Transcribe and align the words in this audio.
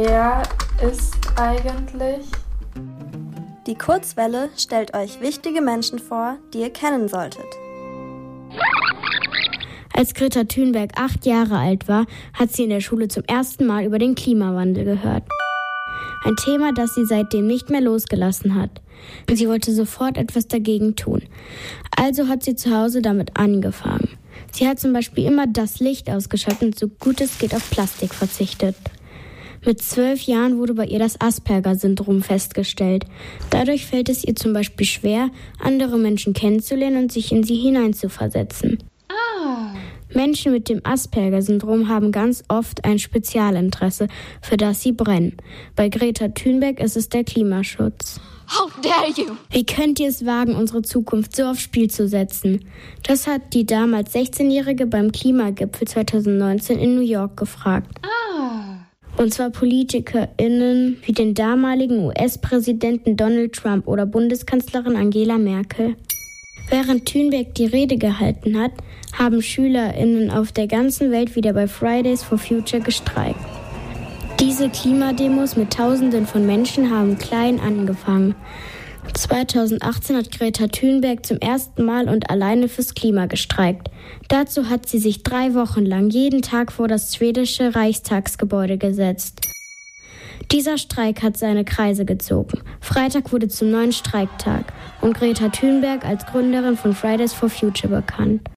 Wer 0.00 0.44
ist 0.88 1.16
eigentlich? 1.34 2.24
Die 3.66 3.74
Kurzwelle 3.74 4.48
stellt 4.56 4.94
euch 4.94 5.20
wichtige 5.20 5.60
Menschen 5.60 5.98
vor, 5.98 6.36
die 6.54 6.60
ihr 6.60 6.70
kennen 6.70 7.08
solltet. 7.08 7.44
Als 9.92 10.14
Greta 10.14 10.44
Thunberg 10.44 10.92
acht 10.94 11.26
Jahre 11.26 11.58
alt 11.58 11.88
war, 11.88 12.06
hat 12.32 12.52
sie 12.52 12.62
in 12.62 12.70
der 12.70 12.80
Schule 12.80 13.08
zum 13.08 13.24
ersten 13.24 13.66
Mal 13.66 13.86
über 13.86 13.98
den 13.98 14.14
Klimawandel 14.14 14.84
gehört. 14.84 15.24
Ein 16.22 16.36
Thema, 16.36 16.72
das 16.72 16.94
sie 16.94 17.04
seitdem 17.04 17.48
nicht 17.48 17.68
mehr 17.68 17.80
losgelassen 17.80 18.54
hat. 18.54 18.70
Sie 19.28 19.48
wollte 19.48 19.72
sofort 19.72 20.16
etwas 20.16 20.46
dagegen 20.46 20.94
tun. 20.94 21.22
Also 21.96 22.28
hat 22.28 22.44
sie 22.44 22.54
zu 22.54 22.72
Hause 22.72 23.02
damit 23.02 23.36
angefangen. 23.36 24.16
Sie 24.52 24.68
hat 24.68 24.78
zum 24.78 24.92
Beispiel 24.92 25.24
immer 25.24 25.48
das 25.48 25.80
Licht 25.80 26.08
ausgeschaltet 26.08 26.62
und 26.62 26.78
so 26.78 26.86
gut 26.86 27.20
es 27.20 27.40
geht 27.40 27.52
auf 27.52 27.68
Plastik 27.68 28.14
verzichtet. 28.14 28.76
Mit 29.68 29.82
zwölf 29.82 30.22
Jahren 30.22 30.56
wurde 30.56 30.72
bei 30.72 30.86
ihr 30.86 30.98
das 30.98 31.20
Asperger-Syndrom 31.20 32.22
festgestellt. 32.22 33.04
Dadurch 33.50 33.84
fällt 33.84 34.08
es 34.08 34.24
ihr 34.24 34.34
zum 34.34 34.54
Beispiel 34.54 34.86
schwer, 34.86 35.28
andere 35.58 35.98
Menschen 35.98 36.32
kennenzulernen 36.32 37.02
und 37.02 37.12
sich 37.12 37.32
in 37.32 37.42
sie 37.42 37.56
hineinzuversetzen. 37.56 38.78
Ah. 39.10 39.74
Menschen 40.14 40.52
mit 40.52 40.70
dem 40.70 40.80
Asperger-Syndrom 40.84 41.90
haben 41.90 42.12
ganz 42.12 42.44
oft 42.48 42.86
ein 42.86 42.98
Spezialinteresse, 42.98 44.08
für 44.40 44.56
das 44.56 44.80
sie 44.80 44.92
brennen. 44.92 45.36
Bei 45.76 45.90
Greta 45.90 46.28
Thunberg 46.28 46.80
ist 46.80 46.96
es 46.96 47.10
der 47.10 47.24
Klimaschutz. 47.24 48.22
How 48.48 48.72
dare 48.80 49.12
you? 49.14 49.36
Wie 49.50 49.66
könnt 49.66 50.00
ihr 50.00 50.08
es 50.08 50.24
wagen, 50.24 50.54
unsere 50.54 50.80
Zukunft 50.80 51.36
so 51.36 51.44
aufs 51.44 51.60
Spiel 51.60 51.90
zu 51.90 52.08
setzen? 52.08 52.64
Das 53.02 53.26
hat 53.26 53.52
die 53.52 53.66
damals 53.66 54.14
16-Jährige 54.14 54.86
beim 54.86 55.12
Klimagipfel 55.12 55.86
2019 55.86 56.78
in 56.78 56.94
New 56.94 57.02
York 57.02 57.36
gefragt. 57.36 57.90
Ah. 58.00 58.17
Und 59.18 59.34
zwar 59.34 59.50
PolitikerInnen 59.50 60.98
wie 61.04 61.12
den 61.12 61.34
damaligen 61.34 62.04
US-Präsidenten 62.04 63.16
Donald 63.16 63.52
Trump 63.52 63.88
oder 63.88 64.06
Bundeskanzlerin 64.06 64.94
Angela 64.94 65.38
Merkel. 65.38 65.96
Während 66.70 67.06
Thünberg 67.06 67.52
die 67.54 67.66
Rede 67.66 67.96
gehalten 67.96 68.56
hat, 68.60 68.70
haben 69.12 69.42
SchülerInnen 69.42 70.30
auf 70.30 70.52
der 70.52 70.68
ganzen 70.68 71.10
Welt 71.10 71.34
wieder 71.34 71.52
bei 71.52 71.66
Fridays 71.66 72.22
for 72.22 72.38
Future 72.38 72.80
gestreikt. 72.80 73.40
Diese 74.38 74.68
Klimademos 74.68 75.56
mit 75.56 75.72
Tausenden 75.72 76.24
von 76.24 76.46
Menschen 76.46 76.88
haben 76.90 77.18
klein 77.18 77.58
angefangen. 77.58 78.36
2018 79.14 80.16
hat 80.16 80.30
Greta 80.30 80.68
Thunberg 80.68 81.24
zum 81.24 81.38
ersten 81.38 81.84
Mal 81.84 82.08
und 82.08 82.30
alleine 82.30 82.68
fürs 82.68 82.94
Klima 82.94 83.26
gestreikt. 83.26 83.88
Dazu 84.28 84.68
hat 84.68 84.88
sie 84.88 84.98
sich 84.98 85.22
drei 85.22 85.54
Wochen 85.54 85.84
lang 85.84 86.10
jeden 86.10 86.42
Tag 86.42 86.72
vor 86.72 86.88
das 86.88 87.14
schwedische 87.14 87.74
Reichstagsgebäude 87.74 88.78
gesetzt. 88.78 89.40
Dieser 90.50 90.78
Streik 90.78 91.22
hat 91.22 91.36
seine 91.36 91.64
Kreise 91.64 92.04
gezogen. 92.04 92.60
Freitag 92.80 93.32
wurde 93.32 93.48
zum 93.48 93.70
neuen 93.70 93.92
Streiktag 93.92 94.72
und 95.02 95.14
Greta 95.14 95.50
Thunberg 95.50 96.04
als 96.06 96.24
Gründerin 96.24 96.76
von 96.76 96.94
Fridays 96.94 97.34
for 97.34 97.50
Future 97.50 97.94
bekannt. 97.94 98.48